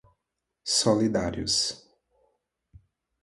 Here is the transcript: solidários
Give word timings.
solidários 0.73 1.77